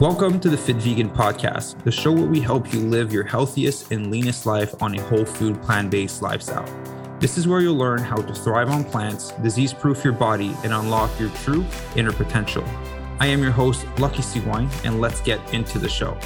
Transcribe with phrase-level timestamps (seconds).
[0.00, 3.90] Welcome to the Fit Vegan Podcast, the show where we help you live your healthiest
[3.90, 6.64] and leanest life on a whole food, plant based lifestyle.
[7.18, 10.72] This is where you'll learn how to thrive on plants, disease proof your body, and
[10.72, 11.66] unlock your true
[11.96, 12.62] inner potential.
[13.18, 16.16] I am your host, Lucky Sigouin, and let's get into the show.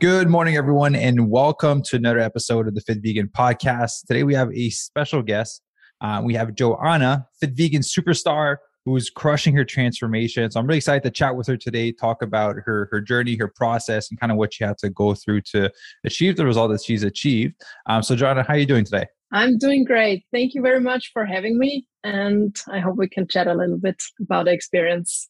[0.00, 4.04] Good morning, everyone, and welcome to another episode of the Fit Vegan Podcast.
[4.08, 5.62] Today we have a special guest.
[6.00, 10.50] Uh, we have Johanna, Fit Vegan superstar, who's crushing her transformation.
[10.50, 13.48] So I'm really excited to chat with her today, talk about her her journey, her
[13.48, 15.70] process, and kind of what she had to go through to
[16.04, 17.54] achieve the result that she's achieved.
[17.86, 19.06] Um, so, Johanna, how are you doing today?
[19.32, 20.24] I'm doing great.
[20.32, 23.78] Thank you very much for having me, and I hope we can chat a little
[23.78, 25.28] bit about the experience.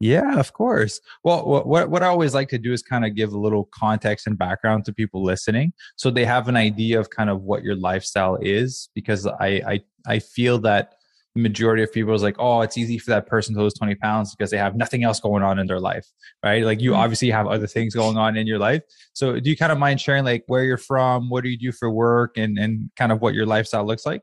[0.00, 1.00] Yeah, of course.
[1.24, 4.26] Well, what what I always like to do is kind of give a little context
[4.26, 7.74] and background to people listening, so they have an idea of kind of what your
[7.74, 8.90] lifestyle is.
[8.94, 10.94] Because I I I feel that
[11.38, 14.34] majority of people is like, oh, it's easy for that person to lose 20 pounds
[14.34, 16.06] because they have nothing else going on in their life,
[16.44, 16.64] right?
[16.64, 17.00] Like you mm-hmm.
[17.00, 18.82] obviously have other things going on in your life.
[19.12, 21.72] So do you kind of mind sharing like where you're from, what do you do
[21.72, 24.22] for work and, and kind of what your lifestyle looks like?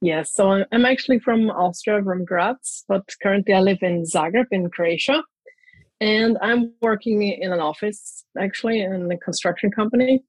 [0.00, 4.68] Yes, so I'm actually from Austria, from Graz, but currently I live in Zagreb in
[4.68, 5.22] Croatia.
[6.00, 10.22] And I'm working in an office, actually, in a construction company.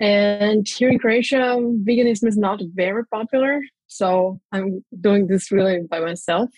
[0.00, 3.60] And here in Croatia, veganism is not very popular.
[3.88, 6.50] So I'm doing this really by myself.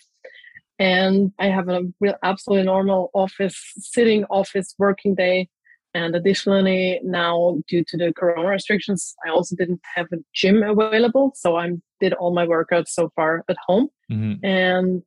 [0.79, 5.49] And I have a real absolutely normal office, sitting office working day.
[5.93, 11.33] And additionally, now due to the corona restrictions, I also didn't have a gym available.
[11.35, 11.71] So I
[12.01, 13.89] did all my workouts so far at home.
[14.11, 14.45] Mm-hmm.
[14.45, 15.03] And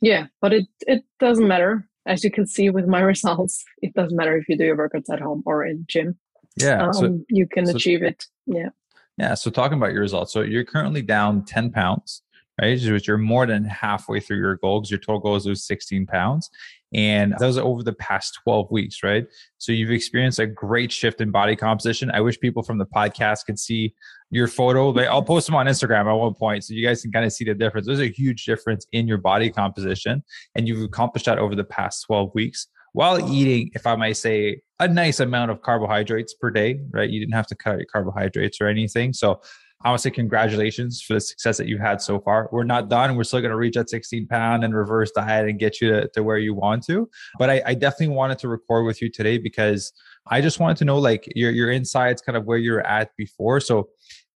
[0.00, 1.88] yeah, but it, it doesn't matter.
[2.06, 5.12] As you can see with my results, it doesn't matter if you do your workouts
[5.12, 6.18] at home or in gym.
[6.56, 6.86] Yeah.
[6.86, 8.24] Um, so, you can so, achieve it.
[8.46, 8.70] Yeah.
[9.18, 9.34] Yeah.
[9.34, 12.22] So talking about your results, so you're currently down 10 pounds,
[12.60, 12.80] right?
[12.80, 16.06] Which you're more than halfway through your goal because your total goal is lose 16
[16.06, 16.48] pounds.
[16.94, 19.26] And that was over the past 12 weeks, right?
[19.58, 22.10] So you've experienced a great shift in body composition.
[22.12, 23.94] I wish people from the podcast could see
[24.30, 24.98] your photo.
[25.06, 27.44] I'll post them on Instagram at one point so you guys can kind of see
[27.44, 27.86] the difference.
[27.86, 30.22] There's a huge difference in your body composition.
[30.54, 34.60] And you've accomplished that over the past 12 weeks while eating, if I might say,
[34.80, 37.10] a nice amount of carbohydrates per day, right?
[37.10, 39.12] You didn't have to cut your carbohydrates or anything.
[39.12, 39.40] So
[39.82, 42.48] I want to say congratulations for the success that you've had so far.
[42.50, 43.14] We're not done.
[43.14, 46.08] We're still going to reach that 16 pound and reverse diet and get you to,
[46.14, 47.08] to where you want to.
[47.38, 49.92] But I, I, definitely wanted to record with you today because
[50.26, 53.60] I just wanted to know like your your insights, kind of where you're at before.
[53.60, 53.90] So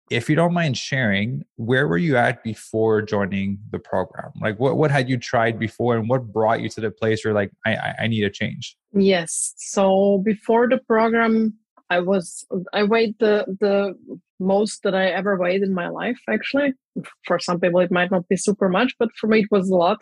[0.09, 4.31] if you don't mind sharing, where were you at before joining the program?
[4.41, 7.33] Like what, what had you tried before and what brought you to the place where
[7.33, 8.75] like, I, I need a change?
[8.93, 9.53] Yes.
[9.57, 11.53] So before the program,
[11.89, 13.95] I was, I weighed the, the
[14.39, 16.73] most that I ever weighed in my life, actually.
[17.25, 19.75] For some people, it might not be super much, but for me, it was a
[19.75, 19.99] lot.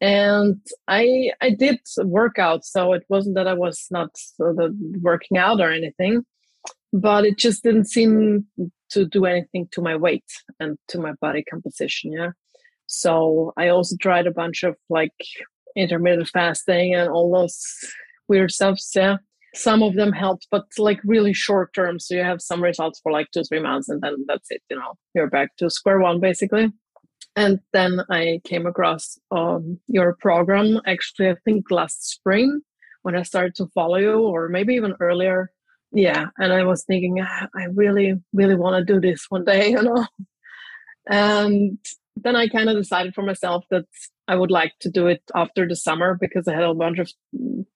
[0.00, 2.64] And I, I did workout.
[2.64, 4.10] So it wasn't that I was not
[4.40, 4.68] uh,
[5.00, 6.24] working out or anything
[6.92, 8.46] but it just didn't seem
[8.92, 10.24] to do anything to my weight
[10.60, 12.12] and to my body composition.
[12.12, 12.30] Yeah.
[12.86, 15.14] So I also tried a bunch of like
[15.76, 17.58] intermittent fasting and all those
[18.28, 18.78] weird stuff.
[18.94, 19.16] Yeah.
[19.54, 21.98] Some of them helped, but like really short term.
[21.98, 24.62] So you have some results for like two, three months and then that's it.
[24.70, 26.70] You know, you're back to square one basically.
[27.36, 32.60] And then I came across um, your program actually, I think last spring
[33.02, 35.50] when I started to follow you, or maybe even earlier
[35.92, 39.70] yeah and i was thinking ah, i really really want to do this one day
[39.70, 40.06] you know?
[41.08, 41.78] And
[42.16, 43.84] then i kind of decided for myself that
[44.28, 47.10] i would like to do it after the summer because i had a bunch of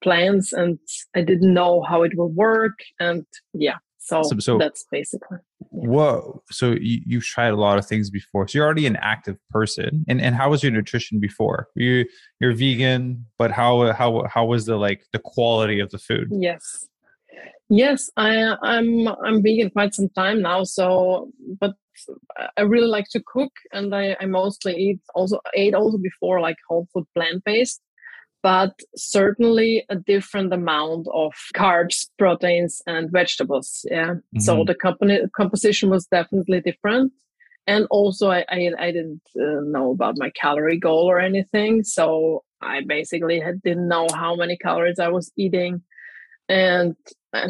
[0.02, 0.78] plans and
[1.14, 5.88] i didn't know how it will work and yeah so, so, so that's basically yeah.
[5.88, 9.36] whoa so you, you've tried a lot of things before so you're already an active
[9.50, 11.66] person and and how was your nutrition before?
[11.74, 12.04] You
[12.40, 16.28] you're vegan but how how how was the like the quality of the food?
[16.30, 16.86] Yes
[17.68, 20.62] Yes, I, I'm I'm vegan quite some time now.
[20.62, 21.74] So, but
[22.56, 26.56] I really like to cook, and I, I mostly eat also ate also before like
[26.68, 27.82] whole food plant based,
[28.42, 33.84] but certainly a different amount of carbs, proteins, and vegetables.
[33.90, 34.10] Yeah.
[34.14, 34.40] Mm-hmm.
[34.40, 37.12] So the company composition was definitely different,
[37.66, 42.44] and also I I, I didn't uh, know about my calorie goal or anything, so
[42.62, 45.82] I basically had, didn't know how many calories I was eating
[46.48, 46.94] and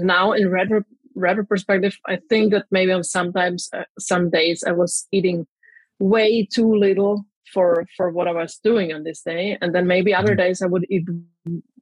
[0.00, 0.82] now in retro
[1.14, 5.46] retro perspective i think that maybe on sometimes uh, some days i was eating
[5.98, 9.56] way too little for for what i was doing on this day.
[9.60, 10.46] And then maybe other mm-hmm.
[10.48, 11.06] days i would eat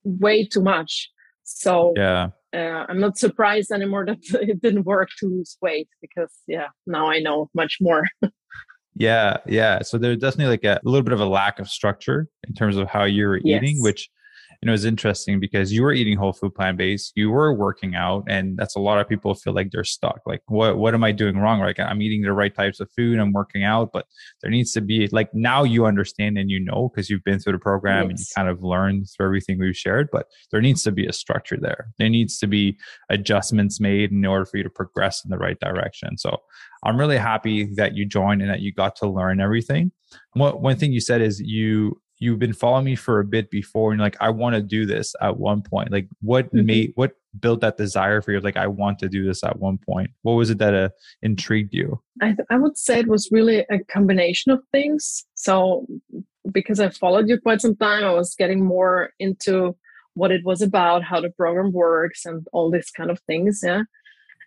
[0.04, 1.10] way too much.
[1.44, 2.28] So yeah.
[2.54, 7.08] uh, i'm not surprised anymore that it didn't work to lose weight because yeah now
[7.10, 8.04] i know much more.
[8.96, 9.82] Yeah yeah.
[9.82, 12.76] So there's definitely like a, a, little bit of a lack of structure in terms
[12.76, 13.60] of how you're yes.
[13.60, 14.08] eating which
[14.60, 17.94] And it was interesting because you were eating whole food plant based, you were working
[17.94, 20.20] out, and that's a lot of people feel like they're stuck.
[20.26, 21.60] Like, what what am I doing wrong?
[21.60, 24.06] Like, I'm eating the right types of food, I'm working out, but
[24.42, 27.54] there needs to be like now you understand and you know because you've been through
[27.54, 28.10] the program yes.
[28.10, 30.08] and you kind of learned through everything we've shared.
[30.12, 31.88] But there needs to be a structure there.
[31.98, 32.78] There needs to be
[33.10, 36.18] adjustments made in order for you to progress in the right direction.
[36.18, 36.38] So
[36.84, 39.92] I'm really happy that you joined and that you got to learn everything.
[40.34, 43.92] What one thing you said is you you've been following me for a bit before
[43.92, 45.90] and like I want to do this at one point.
[45.90, 46.66] Like what mm-hmm.
[46.66, 48.40] made what built that desire for you?
[48.40, 50.10] Like I want to do this at one point.
[50.22, 50.88] What was it that uh,
[51.22, 52.00] intrigued you?
[52.22, 55.24] I th- I would say it was really a combination of things.
[55.34, 55.86] So
[56.50, 59.76] because I followed you quite some time, I was getting more into
[60.14, 63.60] what it was about, how the program works, and all these kind of things.
[63.62, 63.82] Yeah.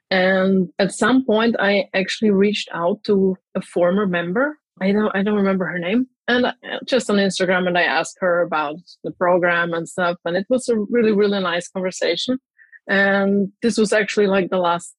[0.09, 4.57] And at some point, I actually reached out to a former member.
[4.81, 6.07] I don't, I don't remember her name.
[6.27, 6.53] And
[6.85, 10.17] just on Instagram, and I asked her about the program and stuff.
[10.25, 12.37] And it was a really, really nice conversation.
[12.87, 14.95] And this was actually like the last,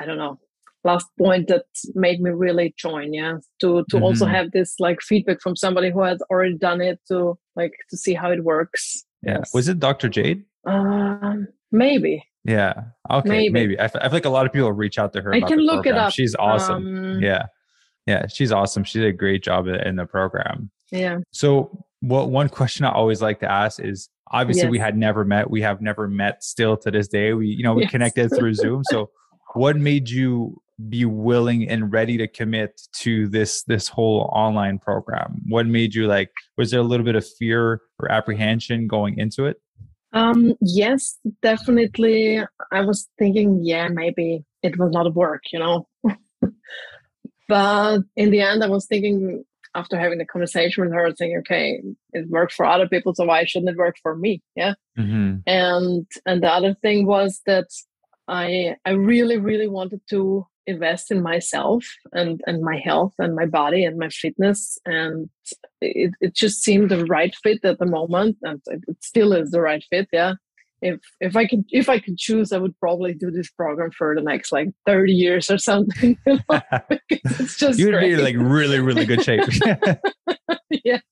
[0.00, 0.38] I don't know,
[0.84, 1.64] last point that
[1.94, 3.12] made me really join.
[3.12, 4.04] Yeah, to to mm-hmm.
[4.04, 7.96] also have this like feedback from somebody who has already done it to like to
[7.96, 9.04] see how it works.
[9.22, 9.54] Yeah, yes.
[9.54, 10.08] was it Dr.
[10.08, 10.44] Jade?
[10.66, 12.24] Um, maybe.
[12.44, 12.84] Yeah.
[13.10, 13.28] Okay.
[13.28, 13.50] Maybe.
[13.50, 13.78] maybe.
[13.78, 15.34] I, f- I feel like a lot of people reach out to her.
[15.34, 15.96] I can look program.
[15.96, 16.12] it up.
[16.12, 17.14] She's awesome.
[17.14, 17.46] Um, yeah.
[18.06, 18.26] Yeah.
[18.26, 18.84] She's awesome.
[18.84, 20.70] She did a great job in the program.
[20.90, 21.18] Yeah.
[21.32, 24.70] So, what one question I always like to ask is obviously yes.
[24.70, 25.50] we had never met.
[25.50, 27.34] We have never met still to this day.
[27.34, 27.90] We, you know, we yes.
[27.90, 28.82] connected through Zoom.
[28.90, 29.10] So,
[29.54, 35.42] what made you be willing and ready to commit to this this whole online program?
[35.48, 36.30] What made you like?
[36.56, 39.60] Was there a little bit of fear or apprehension going into it?
[40.12, 42.42] Um, yes, definitely.
[42.72, 45.86] I was thinking, yeah, maybe it will not work, you know.
[47.50, 49.44] but in the end, I was thinking
[49.74, 51.82] after having the conversation with her, saying, okay,
[52.12, 54.40] it worked for other people, so why shouldn't it work for me?
[54.54, 54.74] Yeah.
[54.96, 55.38] Mm-hmm.
[55.46, 57.66] And and the other thing was that
[58.28, 63.46] I I really really wanted to invest in myself and and my health and my
[63.46, 65.28] body and my fitness and
[65.80, 69.60] it, it just seemed the right fit at the moment and it still is the
[69.60, 70.34] right fit yeah
[70.82, 74.14] if if i could if i could choose i would probably do this program for
[74.14, 76.60] the next like 30 years or something you know?
[77.10, 78.16] it's just you'd great.
[78.16, 79.42] be like really really good shape
[80.84, 81.02] yes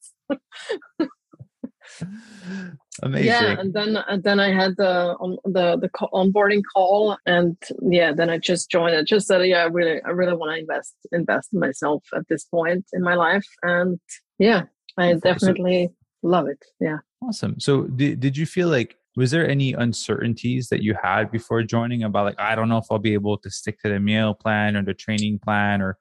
[3.03, 3.27] Amazing.
[3.27, 8.13] Yeah, and then and then I had the on the the onboarding call, and yeah,
[8.13, 9.07] then I just joined it.
[9.07, 12.45] Just said, yeah, I really I really want to invest invest in myself at this
[12.45, 14.01] point in my life, and
[14.39, 14.63] yeah,
[14.97, 15.91] I definitely
[16.23, 16.65] love it.
[16.81, 16.99] Yeah.
[17.23, 17.59] Awesome.
[17.61, 22.05] So did did you feel like was there any uncertainties that you had before joining
[22.05, 24.77] about like I don't know if I'll be able to stick to the meal plan
[24.77, 25.99] or the training plan or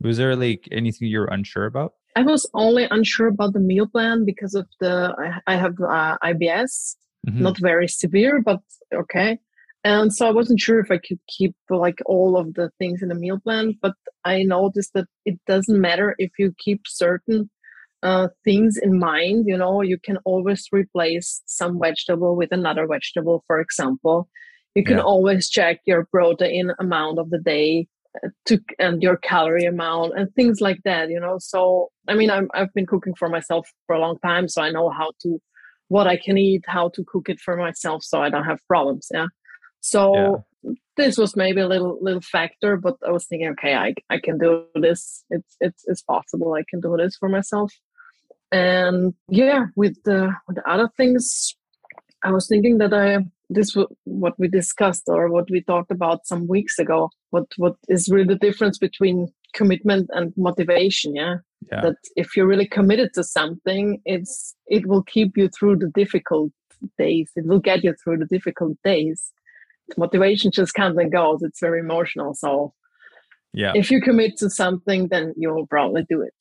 [0.00, 1.92] was there like anything you were unsure about?
[2.16, 5.14] I was only unsure about the meal plan because of the
[5.46, 6.96] I, I have uh, IBS,
[7.28, 7.42] mm-hmm.
[7.42, 8.60] not very severe, but
[8.94, 9.38] okay.
[9.84, 13.08] And so I wasn't sure if I could keep like all of the things in
[13.10, 13.74] the meal plan.
[13.82, 13.92] But
[14.24, 17.50] I noticed that it doesn't matter if you keep certain
[18.04, 19.46] uh, things in mind.
[19.48, 23.42] You know, you can always replace some vegetable with another vegetable.
[23.46, 24.28] For example,
[24.74, 25.02] you can yeah.
[25.02, 27.88] always check your protein amount of the day
[28.46, 32.48] to and your calorie amount and things like that you know so i mean I'm,
[32.54, 35.40] i've been cooking for myself for a long time so i know how to
[35.88, 39.08] what i can eat how to cook it for myself so i don't have problems
[39.12, 39.26] yeah
[39.80, 40.72] so yeah.
[40.96, 44.38] this was maybe a little little factor but i was thinking okay i, I can
[44.38, 47.72] do this it's, it's it's possible i can do this for myself
[48.52, 51.54] and yeah with the with the other things
[52.22, 53.18] i was thinking that i
[53.50, 58.08] this what we discussed or what we talked about some weeks ago what what is
[58.08, 61.36] really the difference between commitment and motivation yeah?
[61.70, 65.90] yeah, that if you're really committed to something it's it will keep you through the
[65.94, 66.50] difficult
[66.98, 67.30] days.
[67.36, 69.32] It will get you through the difficult days.
[69.96, 71.42] Motivation just comes and goes.
[71.42, 72.34] It's very emotional.
[72.34, 72.72] So
[73.52, 73.72] yeah.
[73.74, 76.34] if you commit to something then you'll probably do it.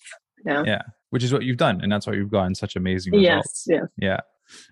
[0.45, 0.63] Yeah.
[0.65, 0.81] Yeah
[1.13, 3.89] which is what you've done and that's why you've gotten such amazing results yes yes
[3.98, 4.20] yeah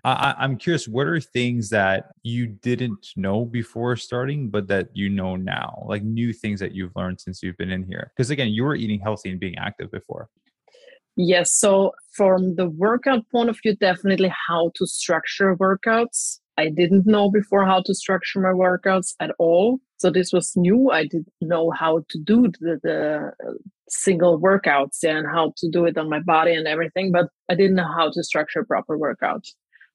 [0.04, 5.08] I, I'm curious, what are things that you didn't know before starting, but that you
[5.08, 8.12] know now, like new things that you've learned since you've been in here?
[8.14, 10.28] Because again, you were eating healthy and being active before.
[11.16, 11.52] Yes.
[11.52, 16.38] So, from the workout point of view, definitely how to structure workouts.
[16.58, 19.78] I didn't know before how to structure my workouts at all.
[19.98, 20.90] So, this was new.
[20.90, 23.32] I didn't know how to do the, the
[23.88, 27.76] single workouts and how to do it on my body and everything, but I didn't
[27.76, 29.50] know how to structure proper workouts.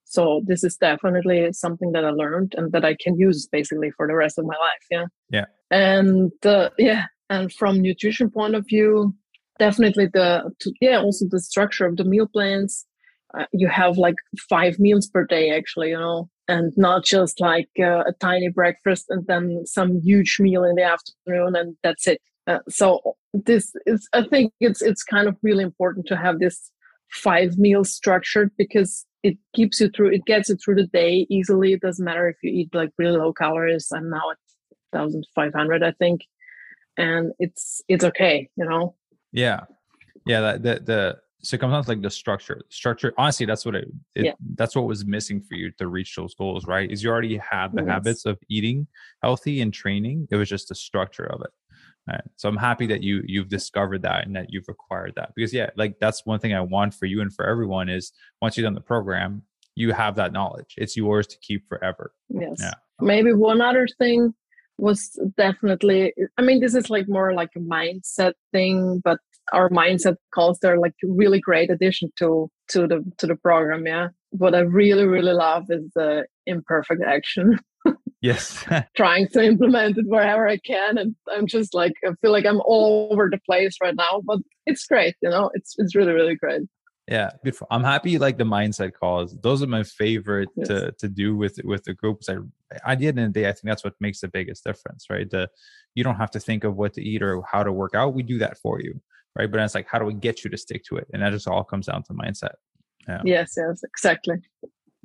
[0.05, 4.07] So this is definitely something that I learned and that I can use basically for
[4.07, 4.85] the rest of my life.
[4.89, 5.05] Yeah.
[5.29, 5.45] Yeah.
[5.69, 9.13] And uh, yeah, and from nutrition point of view,
[9.59, 12.85] definitely the to, yeah also the structure of the meal plans.
[13.37, 14.15] uh, you have like
[14.49, 19.05] five meals per day actually you know and not just like uh, a tiny breakfast
[19.09, 22.21] and then some huge meal in the afternoon and that's it.
[22.47, 26.71] Uh, so this is i think it's it's kind of really important to have this
[27.11, 31.73] five meals structured because it keeps you through it gets you through the day easily.
[31.73, 33.87] It doesn't matter if you eat like really low calories.
[33.93, 34.37] I'm now at
[34.91, 36.21] 1500 i think.
[36.97, 38.95] And it's it's okay you know?
[39.31, 39.61] Yeah.
[40.25, 43.65] Yeah that the the so it comes down to like the structure structure honestly that's
[43.65, 44.31] what it, it yeah.
[44.55, 47.71] that's what was missing for you to reach those goals right is you already had
[47.73, 47.89] the yes.
[47.89, 48.87] habits of eating
[49.21, 51.51] healthy and training it was just the structure of it
[52.07, 52.21] right?
[52.35, 55.69] so i'm happy that you you've discovered that and that you've acquired that because yeah
[55.75, 58.73] like that's one thing i want for you and for everyone is once you've done
[58.73, 59.41] the program
[59.75, 62.73] you have that knowledge it's yours to keep forever yes yeah.
[62.99, 64.33] maybe one other thing
[64.79, 69.19] was definitely i mean this is like more like a mindset thing but
[69.53, 74.07] our mindset calls they're like really great addition to to the to the program yeah.
[74.31, 77.59] What i really really love is the imperfect action.
[78.19, 78.65] Yes.
[78.97, 82.61] Trying to implement it wherever i can and i'm just like i feel like i'm
[82.61, 85.51] all over the place right now but it's great you know?
[85.53, 86.61] It's it's really really great.
[87.07, 87.67] Yeah beautiful.
[87.69, 89.37] I'm happy like the mindset calls.
[89.41, 90.67] Those are my favorite yes.
[90.67, 92.37] to to do with with the groups i
[92.85, 95.29] at the end of the day i think that's what makes the biggest difference right?
[95.29, 95.47] The
[95.93, 98.15] you don't have to think of what to eat or how to work out.
[98.15, 98.99] We do that for you
[99.37, 99.49] right?
[99.51, 101.07] But it's like, how do we get you to stick to it?
[101.13, 102.53] And that just all comes down to mindset.
[103.07, 103.21] Yeah.
[103.23, 104.35] Yes, yes, exactly.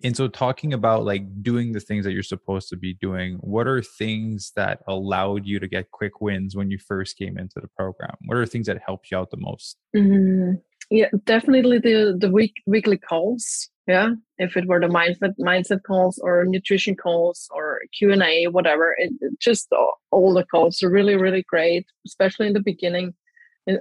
[0.04, 3.68] And so, talking about like doing the things that you're supposed to be doing, what
[3.68, 7.68] are things that allowed you to get quick wins when you first came into the
[7.76, 8.16] program?
[8.24, 9.76] What are things that helped you out the most?
[9.94, 10.60] Mm,
[10.90, 13.68] yeah, definitely the the week weekly calls.
[13.86, 18.46] Yeah, if it were the mindset mindset calls or nutrition calls or Q and A,
[18.46, 23.14] whatever, it, just all, all the calls are really really great, especially in the beginning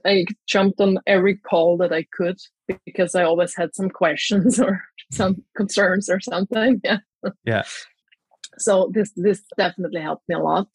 [0.05, 2.37] I jumped on every call that I could
[2.85, 6.81] because I always had some questions or some concerns or something.
[6.83, 6.97] Yeah.
[7.45, 7.63] Yeah.
[8.57, 10.67] So this this definitely helped me a lot.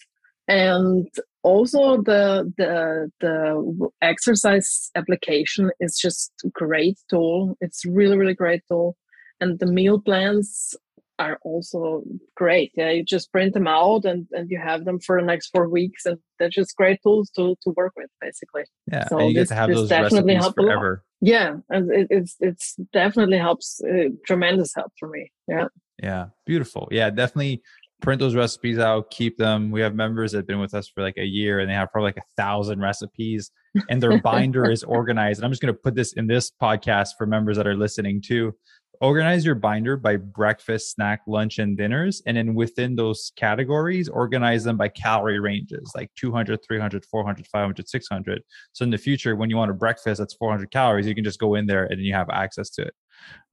[0.48, 1.06] And
[1.42, 7.54] also the the the exercise application is just great tool.
[7.60, 8.96] It's really, really great tool.
[9.42, 10.74] And the meal plans
[11.18, 12.02] are also
[12.36, 12.72] great.
[12.74, 15.68] Yeah, you just print them out and, and you have them for the next four
[15.68, 18.64] weeks, and they're just great tools to, to work with, basically.
[18.90, 21.04] Yeah, so and you this, get to have those definitely recipes forever.
[21.20, 25.30] Yeah, and it, it's it's definitely helps uh, tremendous help for me.
[25.48, 25.68] Yeah.
[26.02, 26.88] Yeah, beautiful.
[26.90, 27.62] Yeah, definitely
[28.02, 29.70] print those recipes out, keep them.
[29.70, 31.90] We have members that have been with us for like a year, and they have
[31.90, 33.50] probably like a thousand recipes,
[33.88, 35.38] and their binder is organized.
[35.38, 38.20] And I'm just going to put this in this podcast for members that are listening
[38.20, 38.54] too
[39.00, 42.22] organize your binder by breakfast, snack, lunch, and dinners.
[42.26, 47.88] And then within those categories, organize them by calorie ranges like 200, 300, 400, 500,
[47.88, 48.42] 600.
[48.72, 51.38] So in the future, when you want a breakfast that's 400 calories, you can just
[51.38, 52.94] go in there and then you have access to it.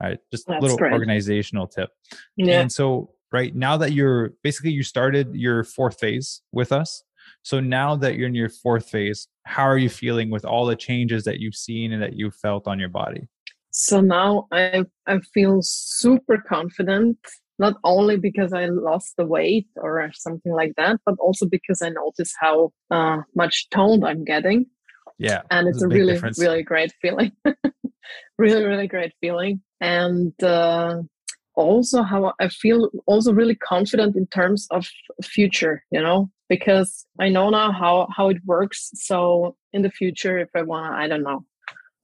[0.02, 0.20] All right.
[0.32, 0.94] Just a little great.
[0.94, 1.90] organizational tip.
[2.36, 2.62] Yeah.
[2.62, 7.04] And so, right now that you're basically, you started your fourth phase with us.
[7.44, 10.76] So now that you're in your fourth phase, how are you feeling with all the
[10.76, 13.28] changes that you've seen and that you've felt on your body?
[13.74, 17.18] So now I I feel super confident,
[17.58, 21.90] not only because I lost the weight or something like that, but also because I
[21.90, 24.68] notice how uh, much toned I'm getting.
[25.18, 26.40] Yeah, and it's a, a really difference.
[26.40, 27.32] really great feeling.
[28.38, 31.02] really really great feeling, and uh,
[31.56, 34.88] also how I feel also really confident in terms of
[35.24, 35.84] future.
[35.90, 38.92] You know, because I know now how how it works.
[38.94, 41.44] So in the future, if I wanna, I don't know,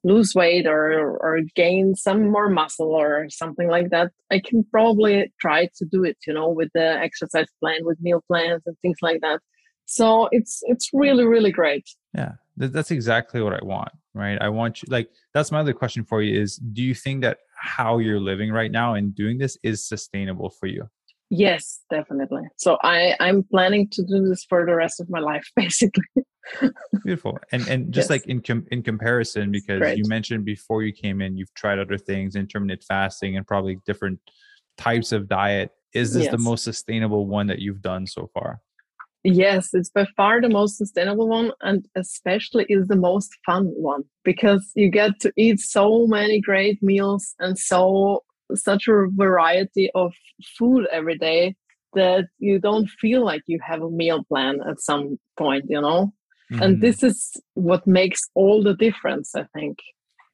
[0.03, 5.31] lose weight or or gain some more muscle or something like that i can probably
[5.41, 8.97] try to do it you know with the exercise plan with meal plans and things
[9.01, 9.39] like that.
[9.85, 11.89] So it's it's really really great.
[12.13, 14.37] Yeah that's exactly what i want right?
[14.41, 17.37] I want you like that's my other question for you is do you think that
[17.55, 20.89] how you're living right now and doing this is sustainable for you
[21.29, 25.48] yes definitely so i i'm planning to do this for the rest of my life
[25.55, 26.03] basically
[27.03, 27.38] Beautiful.
[27.51, 28.09] And and just yes.
[28.09, 31.98] like in com- in comparison, because you mentioned before you came in, you've tried other
[31.98, 34.19] things, intermittent fasting, and probably different
[34.77, 35.71] types of diet.
[35.93, 36.31] Is this yes.
[36.31, 38.62] the most sustainable one that you've done so far?
[39.24, 44.03] Yes, it's by far the most sustainable one, and especially is the most fun one
[44.24, 48.24] because you get to eat so many great meals and so
[48.55, 50.13] such a variety of
[50.57, 51.55] food every day
[51.93, 56.13] that you don't feel like you have a meal plan at some point, you know.
[56.51, 56.61] Mm-hmm.
[56.61, 59.77] And this is what makes all the difference, I think.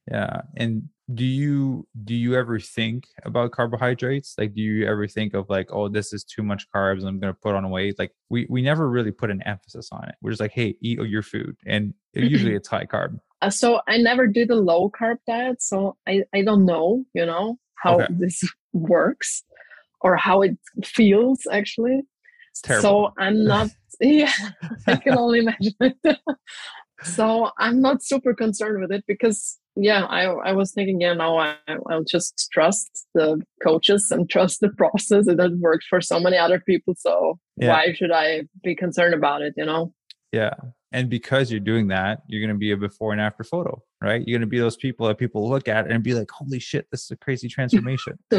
[0.10, 0.42] Yeah.
[0.56, 4.36] And do you do you ever think about carbohydrates?
[4.38, 7.34] Like do you ever think of like, oh, this is too much carbs, I'm gonna
[7.34, 8.00] put on weight?
[8.00, 10.16] Like we we never really put an emphasis on it.
[10.22, 11.56] We're just like, hey, eat your food.
[11.66, 13.20] And usually it's high carb.
[13.42, 17.26] Uh, so I never did a low carb diet, so I, I don't know, you
[17.26, 17.58] know.
[17.82, 18.14] How Okay.
[18.18, 19.44] this works
[20.02, 22.02] or how it feels actually.
[22.54, 24.32] So I'm not, yeah,
[24.88, 25.94] I can only imagine.
[27.04, 31.38] so I'm not super concerned with it because, yeah, I, I was thinking, yeah, no,
[31.38, 31.56] I,
[31.90, 35.28] I'll just trust the coaches and trust the process.
[35.28, 36.96] It has worked for so many other people.
[36.98, 37.70] So Yeah.
[37.70, 39.94] why should I be concerned about it, you know?
[40.32, 40.54] Yeah.
[40.92, 44.22] And because you're doing that, you're going to be a before and after photo, right?
[44.26, 46.88] You're going to be those people that people look at and be like, holy shit,
[46.92, 48.18] this is a crazy transformation.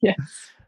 [0.00, 0.14] Yeah.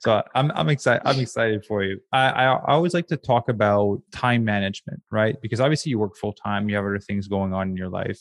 [0.00, 1.02] So I'm, I'm excited.
[1.06, 2.00] I'm excited for you.
[2.12, 5.36] I, I, I always like to talk about time management, right?
[5.40, 8.18] Because obviously you work full time, you have other things going on in your life.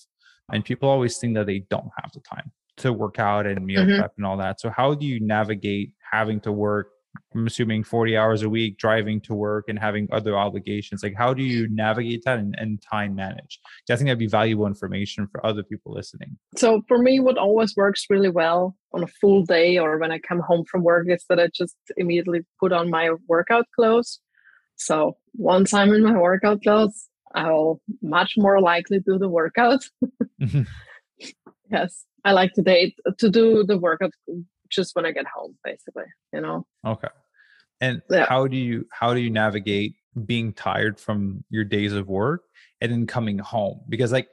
[0.54, 3.86] And people always think that they don't have the time to work out and meal
[3.86, 3.98] Mhm.
[3.98, 4.62] prep and all that.
[4.62, 6.90] So how do you navigate having to work
[7.34, 11.04] I'm assuming 40 hours a week driving to work and having other obligations.
[11.04, 13.60] Like, how do you navigate that and, and time manage?
[13.90, 16.38] I think that'd be valuable information for other people listening.
[16.58, 20.20] So for me, what always works really well on a full day or when I
[20.20, 24.20] come home from work is that I just immediately put on my workout clothes.
[24.76, 29.84] So once I'm in my workout clothes, I'll much more likely do the workout.
[31.72, 34.14] yes, I like to date to do the workout
[34.70, 36.06] just when I get home, basically.
[36.34, 36.66] You know.
[36.86, 37.10] okay.
[37.82, 38.26] And Yeah.
[38.28, 39.96] how do you how do you navigate
[40.26, 42.44] being tired from your days of work
[42.82, 43.82] and then coming home?
[43.90, 44.28] Because like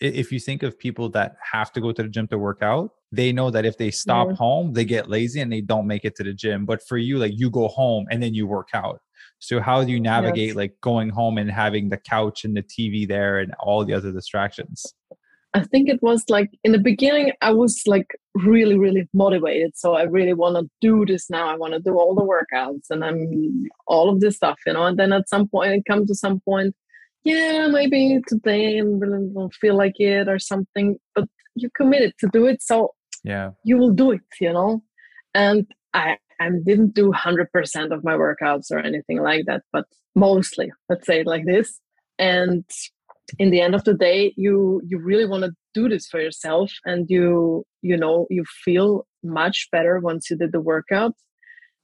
[0.00, 2.90] if you think of people that have to go to the gym to work out,
[3.12, 4.36] they know that if they stop Mhm.
[4.36, 6.64] home, they get lazy and they don't make it to the gym.
[6.64, 9.00] But for you, like you go home and then you work out.
[9.40, 10.56] So how do you navigate Yes.
[10.56, 14.12] like going home and having the couch and the TV there and all the other
[14.12, 14.94] distractions?
[15.54, 18.08] I think it was like in the beginning, I was like
[18.44, 19.72] really, really motivated.
[19.76, 21.48] So I really want to do this now.
[21.48, 24.84] I want to do all the workouts and I'm all of this stuff, you know.
[24.86, 26.74] And then at some point, it comes to some point,
[27.24, 30.96] yeah, maybe today I really don't feel like it or something.
[31.14, 33.50] But you committed to do it, so Yeah.
[33.64, 34.82] you will do it, you know.
[35.34, 39.86] And I, I didn't do hundred percent of my workouts or anything like that, but
[40.14, 41.80] mostly, let's say it like this.
[42.18, 42.64] And
[43.38, 46.72] in the end of the day you you really want to do this for yourself
[46.84, 51.14] and you you know you feel much better once you did the workout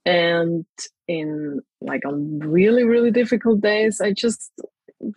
[0.05, 0.65] and
[1.07, 4.51] in like on really really difficult days i just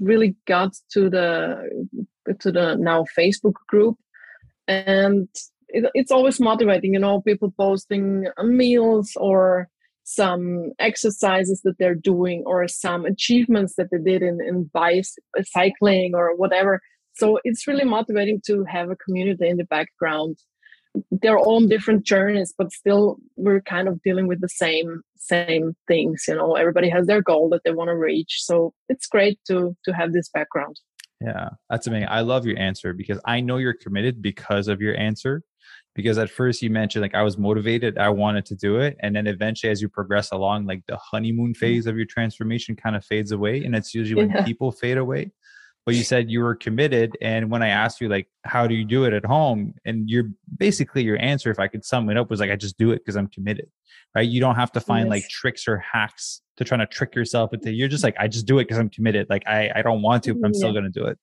[0.01, 1.87] really got to the
[2.41, 3.97] to the now facebook group
[4.67, 5.29] and
[5.69, 9.69] it, it's always motivating you know people posting meals or
[10.09, 16.35] some exercises that they're doing or some achievements that they did in, in bicycling or
[16.35, 16.81] whatever.
[17.19, 20.39] So it's really motivating to have a community in the background.
[21.11, 25.77] They're all on different journeys, but still we're kind of dealing with the same same
[25.89, 26.25] things.
[26.29, 28.39] You know, everybody has their goal that they want to reach.
[28.39, 30.77] So it's great to to have this background.
[31.21, 32.09] Yeah, that's amazing.
[32.09, 35.43] I love your answer because I know you're committed because of your answer.
[35.95, 39.17] Because at first you mentioned like I was motivated, I wanted to do it, and
[39.17, 41.57] then eventually as you progress along, like the honeymoon mm.
[41.57, 44.45] phase of your transformation kind of fades away, and it's usually when Yeah.
[44.45, 45.33] people fade away.
[45.89, 48.85] But you said you were committed, and when I asked you like how do you
[48.85, 52.31] do it at home, and you're basically your answer, if I could sum it up,
[52.31, 53.71] was like I just do it because I'm committed,
[54.15, 54.29] right?
[54.29, 57.73] You don't have to find like tricks or hacks to trying to trick yourself into.
[57.73, 59.27] You're just like I just do it because I'm committed.
[59.31, 61.19] Like I I don't want to, but I'm still gonna do it.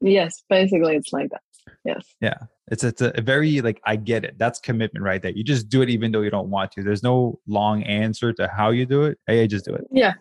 [0.00, 1.40] Yes, basically it's like that.
[1.84, 2.04] Yes.
[2.20, 2.36] Yeah.
[2.70, 4.38] It's it's a very like I get it.
[4.38, 5.32] That's commitment right there.
[5.32, 6.82] You just do it even though you don't want to.
[6.82, 9.18] There's no long answer to how you do it.
[9.26, 9.84] Hey, just do it.
[9.90, 10.14] Yeah.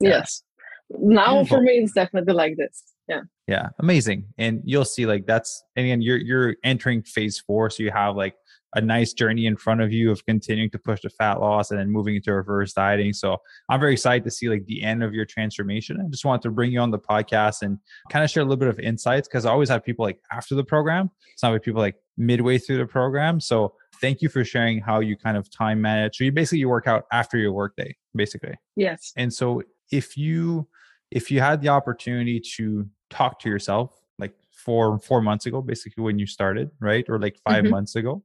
[0.00, 0.10] Yeah.
[0.10, 0.42] Yes.
[0.90, 2.82] Now for me it's definitely like this.
[3.10, 3.20] Yeah.
[3.48, 3.68] Yeah.
[3.80, 4.26] Amazing.
[4.38, 7.68] And you'll see like that's and again you're you're entering phase four.
[7.70, 8.34] So you have like
[8.76, 11.80] a nice journey in front of you of continuing to push the fat loss and
[11.80, 13.12] then moving into reverse dieting.
[13.12, 13.36] So
[13.68, 16.00] I'm very excited to see like the end of your transformation.
[16.00, 17.78] I just wanted to bring you on the podcast and
[18.12, 20.54] kind of share a little bit of insights because I always have people like after
[20.54, 21.10] the program.
[21.32, 23.40] It's not like people like midway through the program.
[23.40, 26.18] So thank you for sharing how you kind of time manage.
[26.18, 28.54] So you basically you work out after your workday, basically.
[28.76, 29.12] Yes.
[29.16, 30.68] And so if you
[31.10, 36.02] if you had the opportunity to talk to yourself like four four months ago, basically
[36.04, 37.04] when you started, right?
[37.08, 37.70] Or like 5 Mhm.
[37.70, 38.22] months ago,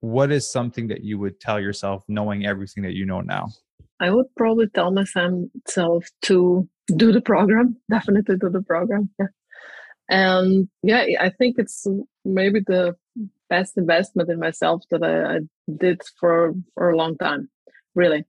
[0.00, 3.48] what is something that you would tell yourself knowing everything that you know now?
[3.98, 9.10] I would probably tell myself to do the program, definitely do the program.
[9.18, 9.26] Yeah.
[10.08, 11.86] And yeah, I think it's
[12.24, 12.96] maybe the
[13.48, 15.38] best investment in myself that I, I
[15.76, 17.48] did for for a long time,
[17.94, 18.24] really.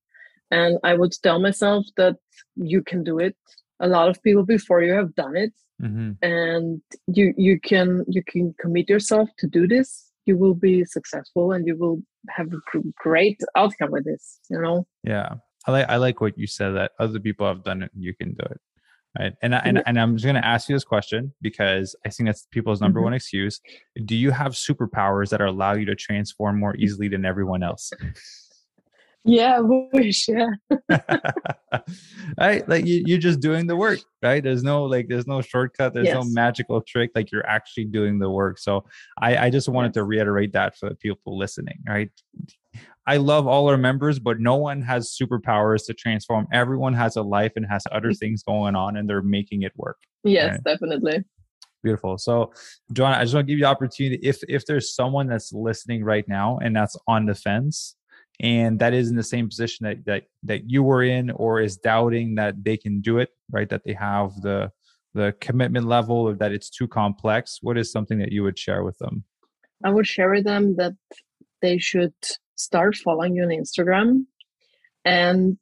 [0.52, 2.18] And I would tell myself that
[2.56, 3.38] you can do it.
[3.82, 6.12] A lot of people before you have done it, Mm-hmm.
[6.22, 10.12] and you you can you can commit yourself to do this.
[10.28, 14.40] You will be successful, and you will have a great outcome with this.
[14.50, 14.86] You know.
[15.04, 15.36] Yeah.
[15.68, 18.16] I like I like what you said that other people have done it and you
[18.16, 18.60] can do it.
[19.20, 19.34] Right.
[19.42, 22.30] And, I, and, and I'm just going to ask you this question because I think
[22.30, 23.06] that's people's number mm-hmm.
[23.06, 23.60] one excuse.
[24.06, 27.92] Do you have superpowers that allow you to transform more easily than everyone else?
[29.24, 30.28] Yeah, I wish.
[30.28, 30.50] Yeah.
[32.40, 32.68] right.
[32.68, 34.44] Like you, you're just doing the work, right?
[34.44, 35.94] There's no like, there's no shortcut.
[35.94, 36.16] There's yes.
[36.16, 37.12] no magical trick.
[37.14, 38.58] Like you're actually doing the work.
[38.58, 38.86] So
[39.20, 39.96] I, I just wanted yes.
[39.96, 42.10] to reiterate that for the people listening, right?
[43.08, 46.48] I love all our members, but no one has superpowers to transform.
[46.54, 48.18] Everyone has a life and has other mm.
[48.18, 49.98] things going on, and they're making it work.
[50.24, 50.64] Yes, right?
[50.64, 51.24] definitely.
[51.84, 52.20] Beautiful.
[52.20, 52.54] So,
[52.94, 54.20] Johanna, I just want to give you the opportunity.
[54.22, 57.96] If if there's someone that's listening right now and that's on the fence,
[58.40, 61.78] and that is in the same position that that that you were in, or is
[61.78, 63.70] doubting that they can do it, right?
[63.70, 64.72] That they have the
[65.14, 67.60] the commitment level, or that it's too complex.
[67.62, 69.24] What is something that you would share with them?
[69.84, 70.94] I would share with them that
[71.62, 72.14] they should
[72.56, 74.26] start following you on Instagram.
[75.04, 75.58] And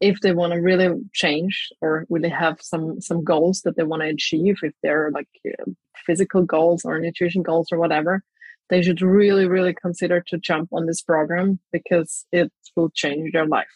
[0.00, 4.02] if they want to really change or really have some some goals that they want
[4.02, 5.70] to achieve, if they're like uh,
[6.06, 8.24] physical goals or nutrition goals or whatever,
[8.70, 13.46] they should really really consider to jump on this program because it will change their
[13.46, 13.66] life.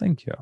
[0.00, 0.34] Thank you.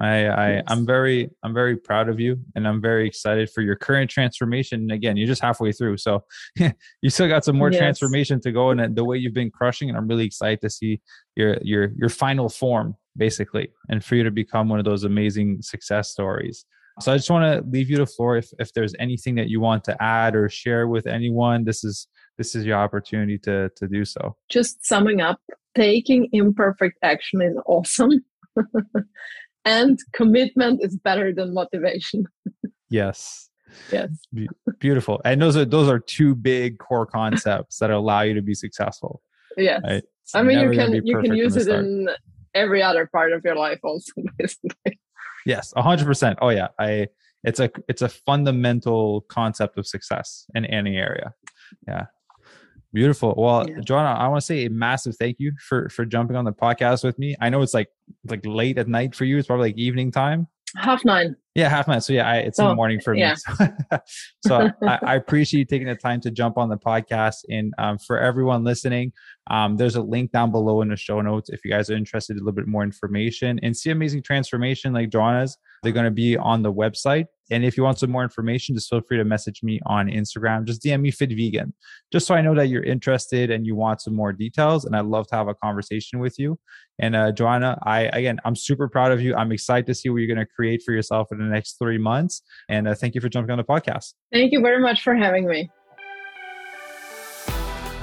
[0.00, 0.64] I, I yes.
[0.66, 4.80] I'm very I'm very proud of you and I'm very excited for your current transformation.
[4.82, 5.96] And again, you're just halfway through.
[5.98, 6.24] So
[6.56, 7.78] you still got some more yes.
[7.78, 11.00] transformation to go and the way you've been crushing and I'm really excited to see
[11.34, 15.58] your your your final form basically and for you to become one of those amazing
[15.62, 16.64] success stories.
[17.00, 19.60] So I just want to leave you the floor if if there's anything that you
[19.60, 23.88] want to add or share with anyone, this is this is your opportunity to to
[23.88, 24.36] do so.
[24.48, 25.40] Just summing up,
[25.74, 28.24] taking imperfect action is awesome.
[29.64, 32.24] and commitment is better than motivation.
[32.88, 33.50] Yes.
[33.90, 34.10] Yes.
[34.32, 35.20] Be- beautiful.
[35.24, 39.20] And those are those are two big core concepts that allow you to be successful
[39.56, 39.80] yes.
[39.84, 40.04] right?
[40.34, 42.08] i mean you can you can use it in
[42.54, 44.98] every other part of your life also basically.
[45.44, 46.68] Yes 100% oh yeah.
[46.78, 47.08] I
[47.44, 51.34] it's a it's a fundamental concept of success in any area.
[51.86, 52.06] Yeah
[52.96, 53.34] Beautiful.
[53.36, 53.80] Well, yeah.
[53.80, 57.04] Johanna, I want to say a massive thank you for for jumping on the podcast
[57.04, 57.36] with me.
[57.42, 57.88] I know it's like
[58.26, 59.36] like late at night for you.
[59.36, 60.46] It's probably like evening time.
[60.76, 61.36] Half nine.
[61.54, 62.00] Yeah, half nine.
[62.00, 63.34] So yeah, I, it's oh, in the oh, morning for yeah.
[63.60, 63.66] me.
[64.46, 67.44] So, so I, I, appreciate you taking the time to jump on the podcast.
[67.50, 69.12] And um, for everyone listening,
[69.50, 72.36] um, there's a link down below in the show notes if you guys are interested
[72.36, 75.58] in a little bit more information and see amazing transformation like Johanna's.
[75.82, 77.26] They're going to be on the website.
[77.50, 80.64] And if you want some more information, just feel free to message me on Instagram.
[80.64, 81.74] Just DM me Fit Vegan,
[82.12, 84.84] just so I know that you're interested and you want some more details.
[84.84, 86.58] And I'd love to have a conversation with you.
[86.98, 89.34] And uh, Johanna, I again, I'm super proud of you.
[89.34, 91.98] I'm excited to see what you're going to create for yourself in the next three
[91.98, 92.42] months.
[92.68, 94.14] And uh, thank you for jumping on the podcast.
[94.32, 95.70] Thank you very much for having me.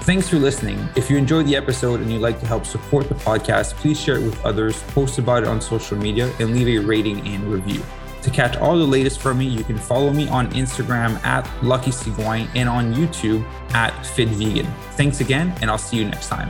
[0.04, 0.86] Thanks for listening.
[0.98, 4.18] If you enjoyed the episode and you'd like to help support the podcast, please share
[4.18, 7.82] it with others, post about it on social media, and leave a rating and review.
[8.24, 11.92] To catch all the latest from me, you can follow me on Instagram at Lucky
[11.92, 14.66] Sigouin and on YouTube at Fit Vegan.
[14.92, 16.50] Thanks again, and I'll see you next time.